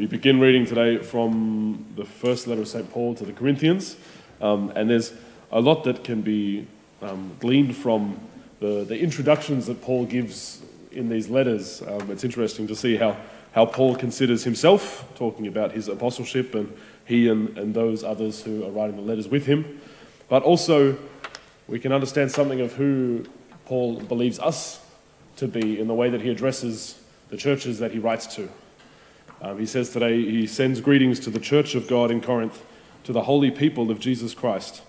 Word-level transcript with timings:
We 0.00 0.06
begin 0.06 0.40
reading 0.40 0.64
today 0.64 0.96
from 0.96 1.84
the 1.94 2.06
first 2.06 2.46
letter 2.46 2.62
of 2.62 2.68
St. 2.68 2.90
Paul 2.90 3.14
to 3.16 3.26
the 3.26 3.34
Corinthians, 3.34 3.96
um, 4.40 4.72
and 4.74 4.88
there's 4.88 5.12
a 5.52 5.60
lot 5.60 5.84
that 5.84 6.04
can 6.04 6.22
be 6.22 6.66
um, 7.02 7.36
gleaned 7.38 7.76
from 7.76 8.18
the, 8.60 8.82
the 8.84 8.98
introductions 8.98 9.66
that 9.66 9.82
Paul 9.82 10.06
gives 10.06 10.62
in 10.90 11.10
these 11.10 11.28
letters. 11.28 11.82
Um, 11.82 12.10
it's 12.10 12.24
interesting 12.24 12.66
to 12.68 12.74
see 12.74 12.96
how, 12.96 13.14
how 13.52 13.66
Paul 13.66 13.94
considers 13.94 14.42
himself, 14.42 15.06
talking 15.16 15.46
about 15.46 15.72
his 15.72 15.86
apostleship 15.86 16.54
and 16.54 16.74
he 17.04 17.28
and, 17.28 17.58
and 17.58 17.74
those 17.74 18.02
others 18.02 18.40
who 18.40 18.64
are 18.64 18.70
writing 18.70 18.96
the 18.96 19.02
letters 19.02 19.28
with 19.28 19.44
him. 19.44 19.82
But 20.30 20.42
also, 20.44 20.96
we 21.68 21.78
can 21.78 21.92
understand 21.92 22.32
something 22.32 22.62
of 22.62 22.72
who 22.72 23.26
Paul 23.66 24.00
believes 24.00 24.38
us 24.38 24.80
to 25.36 25.46
be 25.46 25.78
in 25.78 25.88
the 25.88 25.94
way 25.94 26.08
that 26.08 26.22
he 26.22 26.30
addresses 26.30 26.98
the 27.28 27.36
churches 27.36 27.80
that 27.80 27.92
he 27.92 27.98
writes 27.98 28.34
to. 28.36 28.48
Um, 29.42 29.58
he 29.58 29.66
says 29.66 29.90
today 29.90 30.20
he 30.20 30.46
sends 30.46 30.80
greetings 30.80 31.18
to 31.20 31.30
the 31.30 31.40
church 31.40 31.74
of 31.74 31.88
God 31.88 32.10
in 32.10 32.20
Corinth, 32.20 32.62
to 33.04 33.12
the 33.12 33.22
holy 33.22 33.50
people 33.50 33.90
of 33.90 33.98
Jesus 33.98 34.34
Christ, 34.34 34.82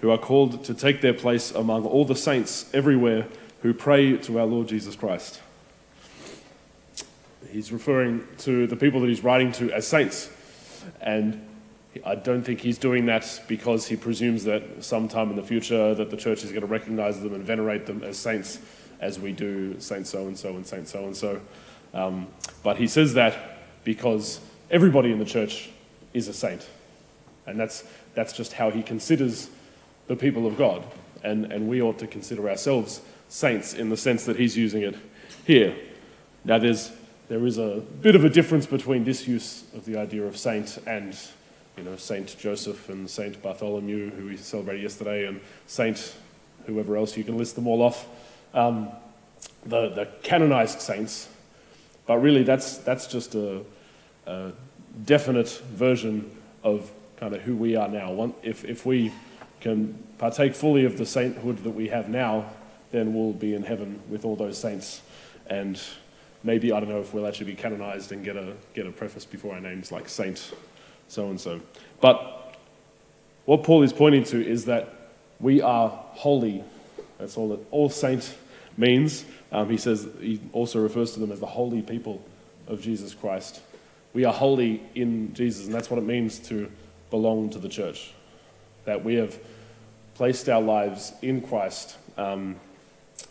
who 0.00 0.10
are 0.10 0.18
called 0.18 0.64
to 0.64 0.74
take 0.74 1.00
their 1.00 1.14
place 1.14 1.52
among 1.52 1.86
all 1.86 2.04
the 2.04 2.16
saints 2.16 2.68
everywhere 2.74 3.26
who 3.62 3.72
pray 3.72 4.16
to 4.18 4.38
our 4.40 4.46
Lord 4.46 4.68
Jesus 4.68 4.96
Christ. 4.96 5.40
He's 7.50 7.70
referring 7.70 8.26
to 8.38 8.66
the 8.66 8.76
people 8.76 9.00
that 9.00 9.08
he's 9.08 9.22
writing 9.22 9.52
to 9.52 9.70
as 9.70 9.86
saints. 9.86 10.28
And 11.00 11.46
I 12.04 12.16
don't 12.16 12.42
think 12.42 12.60
he's 12.60 12.78
doing 12.78 13.06
that 13.06 13.42
because 13.46 13.86
he 13.86 13.94
presumes 13.94 14.42
that 14.44 14.82
sometime 14.82 15.30
in 15.30 15.36
the 15.36 15.42
future 15.42 15.94
that 15.94 16.10
the 16.10 16.16
church 16.16 16.42
is 16.42 16.50
going 16.50 16.62
to 16.62 16.66
recognize 16.66 17.20
them 17.22 17.32
and 17.32 17.44
venerate 17.44 17.86
them 17.86 18.02
as 18.02 18.18
saints 18.18 18.58
as 19.00 19.20
we 19.20 19.32
do 19.32 19.78
Saint 19.78 20.06
so 20.06 20.26
and 20.26 20.36
so 20.36 20.56
and 20.56 20.66
Saint 20.66 20.88
so 20.88 21.04
and 21.04 21.16
so. 21.16 21.40
But 22.64 22.76
he 22.76 22.88
says 22.88 23.14
that 23.14 23.53
because 23.84 24.40
everybody 24.70 25.12
in 25.12 25.18
the 25.18 25.24
church 25.24 25.70
is 26.12 26.28
a 26.28 26.32
saint. 26.32 26.66
And 27.46 27.58
that's, 27.60 27.84
that's 28.14 28.32
just 28.32 28.54
how 28.54 28.70
he 28.70 28.82
considers 28.82 29.50
the 30.06 30.16
people 30.16 30.46
of 30.46 30.56
God. 30.56 30.84
And, 31.22 31.52
and 31.52 31.68
we 31.68 31.80
ought 31.80 31.98
to 31.98 32.06
consider 32.06 32.48
ourselves 32.48 33.00
saints 33.28 33.74
in 33.74 33.88
the 33.88 33.96
sense 33.96 34.24
that 34.24 34.36
he's 34.36 34.56
using 34.56 34.82
it 34.82 34.96
here. 35.46 35.76
Now, 36.44 36.58
there's, 36.58 36.90
there 37.28 37.44
is 37.46 37.58
a 37.58 37.82
bit 38.02 38.14
of 38.14 38.24
a 38.24 38.30
difference 38.30 38.66
between 38.66 39.04
this 39.04 39.26
use 39.26 39.64
of 39.74 39.84
the 39.84 39.98
idea 39.98 40.24
of 40.24 40.36
saint 40.36 40.78
and 40.86 41.16
you 41.76 41.82
know, 41.82 41.96
Saint 41.96 42.38
Joseph 42.38 42.88
and 42.88 43.10
Saint 43.10 43.42
Bartholomew, 43.42 44.10
who 44.10 44.26
we 44.26 44.36
celebrated 44.36 44.82
yesterday, 44.82 45.26
and 45.26 45.40
Saint 45.66 46.14
whoever 46.66 46.96
else, 46.96 47.16
you 47.16 47.24
can 47.24 47.36
list 47.36 47.54
them 47.56 47.66
all 47.66 47.82
off. 47.82 48.06
Um, 48.52 48.88
the, 49.64 49.88
the 49.90 50.08
canonized 50.22 50.80
saints, 50.80 51.28
but 52.06 52.18
really 52.18 52.42
that's, 52.42 52.78
that's 52.78 53.06
just 53.06 53.34
a, 53.34 53.62
a 54.26 54.52
definite 55.04 55.48
version 55.72 56.30
of 56.62 56.90
kind 57.16 57.34
of 57.34 57.42
who 57.42 57.56
we 57.56 57.76
are 57.76 57.88
now. 57.88 58.12
One, 58.12 58.34
if, 58.42 58.64
if 58.64 58.84
we 58.84 59.12
can 59.60 59.98
partake 60.18 60.54
fully 60.54 60.84
of 60.84 60.98
the 60.98 61.06
sainthood 61.06 61.58
that 61.64 61.70
we 61.70 61.88
have 61.88 62.08
now, 62.08 62.50
then 62.92 63.14
we'll 63.14 63.32
be 63.32 63.54
in 63.54 63.62
heaven 63.62 64.00
with 64.08 64.24
all 64.24 64.36
those 64.36 64.58
saints. 64.58 65.02
And 65.46 65.80
maybe, 66.42 66.72
I 66.72 66.80
don't 66.80 66.88
know 66.88 67.00
if 67.00 67.12
we'll 67.14 67.26
actually 67.26 67.46
be 67.46 67.56
canonized 67.56 68.12
and 68.12 68.24
get 68.24 68.36
a, 68.36 68.54
get 68.74 68.86
a 68.86 68.92
preface 68.92 69.24
before 69.24 69.54
our 69.54 69.60
names 69.60 69.90
like 69.90 70.08
Saint 70.08 70.52
so 71.08 71.28
and 71.30 71.40
so. 71.40 71.60
But 72.00 72.56
what 73.44 73.62
Paul 73.62 73.82
is 73.82 73.92
pointing 73.92 74.24
to 74.24 74.46
is 74.46 74.64
that 74.66 75.12
we 75.40 75.60
are 75.60 75.88
holy. 75.88 76.64
That's 77.18 77.36
all 77.36 77.48
that 77.50 77.60
all 77.70 77.90
saint 77.90 78.34
means. 78.76 79.24
Um, 79.54 79.70
he 79.70 79.76
says 79.76 80.08
he 80.20 80.40
also 80.52 80.82
refers 80.82 81.12
to 81.12 81.20
them 81.20 81.30
as 81.30 81.38
the 81.38 81.46
holy 81.46 81.80
people 81.80 82.20
of 82.66 82.82
Jesus 82.82 83.14
Christ. 83.14 83.60
We 84.12 84.24
are 84.24 84.32
holy 84.32 84.82
in 84.96 85.32
Jesus, 85.32 85.66
and 85.66 85.74
that's 85.74 85.88
what 85.88 85.98
it 85.98 86.04
means 86.04 86.40
to 86.48 86.70
belong 87.10 87.50
to 87.50 87.60
the 87.60 87.68
church. 87.68 88.12
That 88.84 89.04
we 89.04 89.14
have 89.14 89.38
placed 90.16 90.48
our 90.48 90.60
lives 90.60 91.12
in 91.22 91.40
Christ, 91.40 91.96
um, 92.16 92.56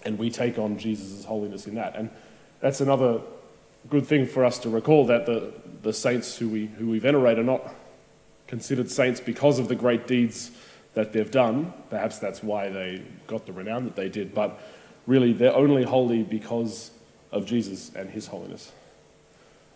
and 0.06 0.18
we 0.18 0.30
take 0.30 0.58
on 0.58 0.78
Jesus' 0.78 1.26
holiness 1.26 1.68
in 1.68 1.76
that. 1.76 1.98
And 1.98 2.10
that's 2.62 2.80
another 2.80 3.20
good 3.90 4.08
thing 4.08 4.26
for 4.26 4.46
us 4.46 4.60
to 4.60 4.70
recall 4.70 5.06
that 5.08 5.26
the, 5.26 5.52
the 5.82 5.92
saints 5.92 6.38
who 6.38 6.48
we, 6.48 6.68
who 6.68 6.90
we 6.90 7.00
venerate 7.00 7.38
are 7.38 7.44
not 7.44 7.76
considered 8.48 8.90
saints 8.90 9.20
because 9.20 9.60
of 9.60 9.68
the 9.68 9.76
great 9.76 10.08
deeds 10.08 10.52
that 10.94 11.12
they've 11.12 11.32
done. 11.32 11.74
Perhaps 11.90 12.20
that's 12.20 12.42
why 12.42 12.70
they 12.70 13.02
got 13.28 13.46
the 13.46 13.52
renown 13.52 13.84
that 13.84 13.98
they 13.98 14.08
did, 14.08 14.34
but 14.34 14.58
really 15.06 15.34
they're 15.34 15.56
only 15.56 15.84
holy 15.84 16.24
because 16.24 16.92
of 17.32 17.46
Jesus 17.46 17.92
and 17.96 18.10
his 18.10 18.28
holiness. 18.28 18.72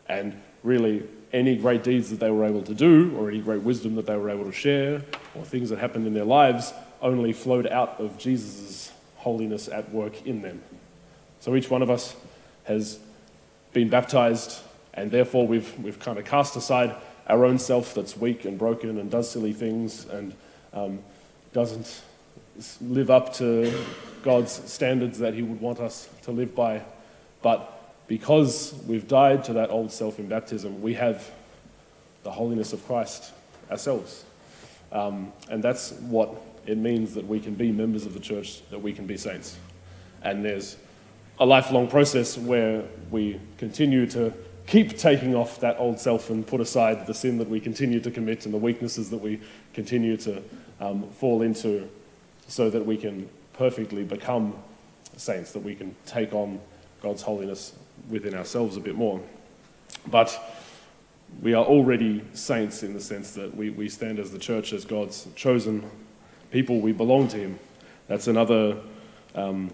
And 0.07 0.41
really, 0.63 1.03
any 1.33 1.57
great 1.57 1.83
deeds 1.83 2.09
that 2.11 2.19
they 2.19 2.31
were 2.31 2.45
able 2.45 2.63
to 2.63 2.73
do, 2.73 3.15
or 3.17 3.29
any 3.29 3.41
great 3.41 3.61
wisdom 3.61 3.95
that 3.95 4.05
they 4.05 4.15
were 4.15 4.29
able 4.29 4.45
to 4.45 4.51
share, 4.51 5.03
or 5.35 5.43
things 5.43 5.69
that 5.69 5.79
happened 5.79 6.07
in 6.07 6.13
their 6.13 6.23
lives, 6.23 6.73
only 7.01 7.33
flowed 7.33 7.67
out 7.67 7.99
of 7.99 8.17
Jesus' 8.17 8.91
holiness 9.17 9.67
at 9.67 9.91
work 9.91 10.25
in 10.25 10.41
them. 10.41 10.61
So 11.39 11.55
each 11.55 11.69
one 11.69 11.81
of 11.81 11.89
us 11.89 12.15
has 12.63 12.99
been 13.73 13.89
baptized, 13.89 14.61
and 14.94 15.11
therefore 15.11 15.45
we've, 15.45 15.77
we've 15.79 15.99
kind 15.99 16.17
of 16.17 16.25
cast 16.25 16.55
aside 16.55 16.95
our 17.27 17.45
own 17.45 17.59
self 17.59 17.94
that's 17.94 18.15
weak 18.15 18.45
and 18.45 18.57
broken 18.57 18.97
and 18.97 19.11
does 19.11 19.29
silly 19.29 19.53
things 19.53 20.05
and 20.05 20.33
um, 20.73 20.99
doesn't 21.53 22.01
live 22.81 23.09
up 23.09 23.34
to 23.35 23.72
God's 24.23 24.51
standards 24.51 25.19
that 25.19 25.34
He 25.34 25.41
would 25.41 25.62
want 25.62 25.79
us 25.79 26.09
to 26.23 26.31
live 26.31 26.56
by. 26.56 26.81
But 27.41 27.73
because 28.07 28.73
we've 28.88 29.07
died 29.07 29.44
to 29.45 29.53
that 29.53 29.69
old 29.69 29.91
self 29.91 30.19
in 30.19 30.28
baptism, 30.28 30.81
we 30.81 30.94
have 30.95 31.29
the 32.23 32.31
holiness 32.31 32.73
of 32.73 32.85
Christ 32.85 33.34
ourselves. 33.69 34.23
Um, 34.91 35.31
and 35.50 35.63
that's 35.63 35.91
what 35.94 36.34
it 36.66 36.78
means 36.78 37.13
that 37.13 37.25
we 37.25 37.40
can 37.40 37.56
be 37.56 37.72
members 37.72 38.06
of 38.06 38.13
the 38.13 38.19
church, 38.19 38.68
that 38.69 38.79
we 38.79 38.94
can 38.94 39.06
be 39.06 39.18
saints. 39.18 39.57
And 40.24 40.44
there's 40.44 40.78
a 41.39 41.45
lifelong 41.45 41.88
process 41.88 42.38
where 42.38 42.84
we 43.12 43.39
continue 43.57 44.06
to 44.07 44.34
keep 44.66 44.97
taking 44.97 45.35
off 45.35 45.59
that 45.62 45.78
old 45.79 46.00
self 46.00 46.29
and 46.29 46.45
put 46.45 46.59
aside 46.59 47.07
the 47.07 47.13
sin 47.13 47.38
that 47.38 47.50
we 47.50 47.59
continue 47.59 48.00
to 48.01 48.12
commit 48.12 48.45
and 48.45 48.53
the 48.53 48.57
weaknesses 48.57 49.09
that 49.09 49.19
we 49.19 49.39
continue 49.74 50.18
to 50.18 50.41
um, 50.81 51.09
fall 51.12 51.41
into 51.41 51.89
so 52.47 52.69
that 52.69 52.85
we 52.85 52.97
can 52.97 53.29
perfectly 53.53 54.03
become 54.03 54.53
saints, 55.17 55.51
that 55.51 55.63
we 55.63 55.75
can 55.75 55.95
take 56.05 56.33
on 56.33 56.59
God's 57.01 57.21
holiness 57.21 57.73
within 58.09 58.33
ourselves 58.33 58.77
a 58.77 58.79
bit 58.79 58.95
more. 58.95 59.21
But 60.07 60.37
we 61.41 61.53
are 61.53 61.65
already 61.65 62.23
saints 62.33 62.83
in 62.83 62.93
the 62.93 63.01
sense 63.01 63.31
that 63.31 63.55
we, 63.55 63.69
we 63.69 63.89
stand 63.89 64.19
as 64.19 64.31
the 64.31 64.39
church, 64.39 64.73
as 64.73 64.85
God's 64.85 65.27
chosen 65.35 65.89
people. 66.51 66.79
We 66.79 66.93
belong 66.93 67.27
to 67.29 67.37
Him. 67.37 67.59
That's 68.07 68.27
another 68.27 68.77
um, 69.35 69.71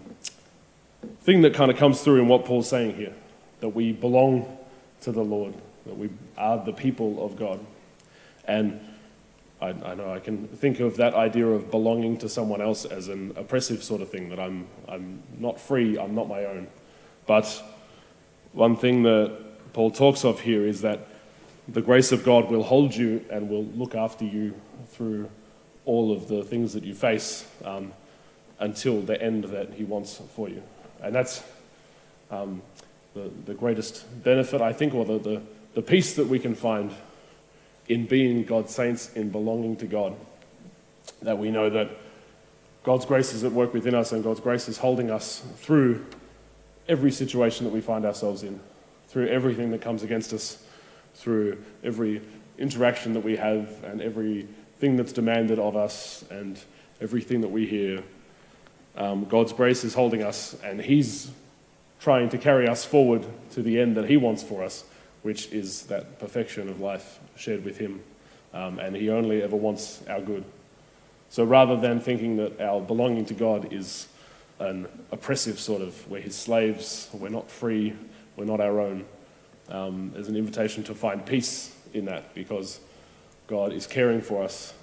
thing 1.22 1.42
that 1.42 1.54
kind 1.54 1.70
of 1.70 1.76
comes 1.76 2.00
through 2.00 2.20
in 2.20 2.28
what 2.28 2.44
Paul's 2.44 2.68
saying 2.68 2.96
here 2.96 3.12
that 3.60 3.68
we 3.70 3.92
belong 3.92 4.58
to 5.02 5.12
the 5.12 5.22
Lord, 5.22 5.54
that 5.86 5.96
we 5.96 6.10
are 6.36 6.62
the 6.62 6.72
people 6.72 7.24
of 7.24 7.36
God. 7.36 7.64
And 8.46 8.80
I, 9.64 9.92
I, 9.92 9.94
know 9.94 10.12
I 10.12 10.20
can 10.20 10.46
think 10.48 10.80
of 10.80 10.96
that 10.98 11.14
idea 11.14 11.46
of 11.46 11.70
belonging 11.70 12.18
to 12.18 12.28
someone 12.28 12.60
else 12.60 12.84
as 12.84 13.08
an 13.08 13.32
oppressive 13.36 13.82
sort 13.82 14.02
of 14.02 14.10
thing, 14.10 14.28
that 14.28 14.38
I'm, 14.38 14.66
I'm 14.86 15.22
not 15.38 15.58
free, 15.58 15.98
I'm 15.98 16.14
not 16.14 16.28
my 16.28 16.44
own. 16.44 16.66
But 17.26 17.62
one 18.52 18.76
thing 18.76 19.04
that 19.04 19.72
Paul 19.72 19.90
talks 19.90 20.24
of 20.24 20.40
here 20.40 20.66
is 20.66 20.82
that 20.82 21.08
the 21.66 21.80
grace 21.80 22.12
of 22.12 22.24
God 22.24 22.50
will 22.50 22.62
hold 22.62 22.94
you 22.94 23.24
and 23.30 23.48
will 23.48 23.64
look 23.64 23.94
after 23.94 24.24
you 24.24 24.54
through 24.88 25.30
all 25.86 26.12
of 26.12 26.28
the 26.28 26.44
things 26.44 26.74
that 26.74 26.84
you 26.84 26.94
face 26.94 27.48
um, 27.64 27.92
until 28.58 29.00
the 29.00 29.20
end 29.20 29.44
that 29.44 29.72
He 29.72 29.84
wants 29.84 30.20
for 30.36 30.50
you. 30.50 30.62
And 31.02 31.14
that's 31.14 31.42
um, 32.30 32.60
the, 33.14 33.30
the 33.46 33.54
greatest 33.54 34.22
benefit, 34.22 34.60
I 34.60 34.74
think, 34.74 34.94
or 34.94 35.06
the, 35.06 35.18
the, 35.18 35.42
the 35.74 35.82
peace 35.82 36.14
that 36.16 36.26
we 36.26 36.38
can 36.38 36.54
find 36.54 36.92
in 37.88 38.06
being 38.06 38.44
God's 38.44 38.74
saints, 38.74 39.12
in 39.14 39.30
belonging 39.30 39.76
to 39.76 39.86
God. 39.86 40.16
That 41.22 41.38
we 41.38 41.50
know 41.50 41.70
that 41.70 41.90
God's 42.82 43.06
grace 43.06 43.32
is 43.32 43.44
at 43.44 43.52
work 43.52 43.72
within 43.72 43.94
us 43.94 44.12
and 44.12 44.22
God's 44.22 44.40
grace 44.40 44.68
is 44.68 44.78
holding 44.78 45.10
us 45.10 45.42
through 45.56 46.04
every 46.88 47.10
situation 47.10 47.64
that 47.64 47.72
we 47.72 47.80
find 47.80 48.04
ourselves 48.04 48.42
in, 48.42 48.60
through 49.08 49.28
everything 49.28 49.70
that 49.70 49.80
comes 49.80 50.02
against 50.02 50.32
us, 50.32 50.62
through 51.14 51.62
every 51.82 52.20
interaction 52.58 53.14
that 53.14 53.24
we 53.24 53.36
have, 53.36 53.82
and 53.84 54.02
everything 54.02 54.96
that's 54.96 55.12
demanded 55.12 55.58
of 55.58 55.76
us, 55.76 56.24
and 56.30 56.60
everything 57.00 57.40
that 57.40 57.48
we 57.48 57.66
hear. 57.66 58.02
Um, 58.96 59.24
God's 59.24 59.52
grace 59.52 59.82
is 59.82 59.94
holding 59.94 60.22
us, 60.22 60.54
and 60.62 60.80
He's 60.80 61.30
trying 62.00 62.28
to 62.28 62.38
carry 62.38 62.68
us 62.68 62.84
forward 62.84 63.24
to 63.52 63.62
the 63.62 63.80
end 63.80 63.96
that 63.96 64.08
He 64.08 64.16
wants 64.16 64.42
for 64.42 64.62
us, 64.62 64.84
which 65.24 65.50
is 65.52 65.84
that 65.84 66.18
perfection 66.18 66.68
of 66.68 66.80
life 66.80 67.18
shared 67.34 67.64
with 67.64 67.78
Him. 67.78 68.02
Um, 68.52 68.78
and 68.78 68.94
He 68.94 69.08
only 69.08 69.42
ever 69.42 69.56
wants 69.56 70.02
our 70.06 70.20
good. 70.20 70.44
So 71.30 71.44
rather 71.44 71.76
than 71.76 71.98
thinking 71.98 72.36
that 72.36 72.60
our 72.60 72.80
belonging 72.80 73.24
to 73.26 73.34
God 73.34 73.72
is 73.72 74.06
an 74.58 74.86
oppressive 75.10 75.58
sort 75.58 75.80
of, 75.80 76.08
we're 76.10 76.20
his 76.20 76.36
slaves, 76.36 77.08
we're 77.14 77.30
not 77.30 77.50
free, 77.50 77.94
we're 78.36 78.44
not 78.44 78.60
our 78.60 78.80
own, 78.80 79.06
um, 79.70 80.12
as 80.14 80.28
an 80.28 80.36
invitation 80.36 80.84
to 80.84 80.94
find 80.94 81.24
peace 81.24 81.74
in 81.94 82.04
that 82.04 82.34
because 82.34 82.78
God 83.46 83.72
is 83.72 83.86
caring 83.86 84.20
for 84.20 84.42
us. 84.42 84.74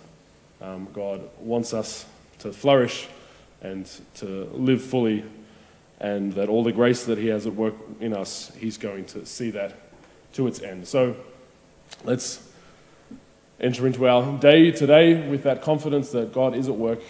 Um, 0.60 0.88
God 0.92 1.22
wants 1.40 1.72
us 1.74 2.06
to 2.40 2.52
flourish 2.52 3.08
and 3.62 3.88
to 4.16 4.50
live 4.54 4.82
fully, 4.82 5.24
and 6.00 6.34
that 6.34 6.50
all 6.50 6.64
the 6.64 6.72
grace 6.72 7.06
that 7.06 7.20
He 7.20 7.28
has 7.28 7.46
at 7.46 7.54
work 7.54 7.76
in 8.00 8.12
us, 8.14 8.52
He's 8.58 8.78
going 8.78 9.06
to 9.06 9.24
see 9.24 9.52
that 9.52 9.91
to 10.34 10.48
its 10.48 10.62
end. 10.62 10.88
So 10.88 11.16
let's 12.04 12.48
enter 13.60 13.86
into 13.86 14.08
our 14.08 14.40
day 14.40 14.72
today 14.72 15.28
with 15.28 15.44
that 15.44 15.62
confidence 15.62 16.10
that 16.12 16.34
God 16.34 16.56
is 16.56 16.68
at 16.68 16.76
work, 16.76 17.02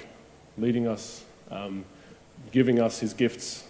leading 0.58 0.88
us, 0.88 1.24
um, 1.50 1.86
giving 2.52 2.80
us 2.80 3.00
His 3.00 3.14
gifts, 3.14 3.66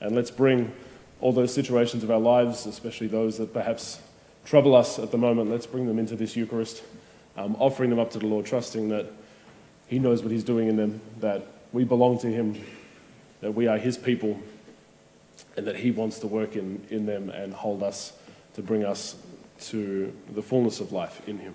and 0.00 0.14
let's 0.14 0.30
bring 0.30 0.72
all 1.20 1.32
those 1.32 1.54
situations 1.54 2.02
of 2.02 2.10
our 2.10 2.18
lives, 2.18 2.66
especially 2.66 3.06
those 3.06 3.38
that 3.38 3.52
perhaps 3.52 4.00
trouble 4.44 4.74
us 4.74 4.98
at 4.98 5.10
the 5.10 5.18
moment, 5.18 5.50
let's 5.50 5.66
bring 5.66 5.86
them 5.86 5.98
into 5.98 6.16
this 6.16 6.36
Eucharist, 6.36 6.82
um, 7.36 7.56
offering 7.58 7.90
them 7.90 7.98
up 7.98 8.10
to 8.10 8.18
the 8.18 8.26
Lord, 8.26 8.46
trusting 8.46 8.88
that 8.90 9.06
He 9.86 9.98
knows 9.98 10.22
what 10.22 10.32
He's 10.32 10.44
doing 10.44 10.68
in 10.68 10.76
them, 10.76 11.00
that 11.20 11.46
we 11.72 11.84
belong 11.84 12.18
to 12.18 12.26
Him, 12.26 12.60
that 13.40 13.52
we 13.52 13.66
are 13.66 13.78
His 13.78 13.96
people, 13.96 14.38
and 15.56 15.66
that 15.66 15.76
He 15.76 15.90
wants 15.90 16.18
to 16.18 16.26
work 16.26 16.56
in, 16.56 16.84
in 16.90 17.06
them 17.06 17.30
and 17.30 17.54
hold 17.54 17.82
us 17.82 18.12
to 18.54 18.62
bring 18.62 18.84
us 18.84 19.16
to 19.60 20.12
the 20.30 20.42
fullness 20.42 20.80
of 20.80 20.92
life 20.92 21.26
in 21.28 21.38
Him. 21.38 21.54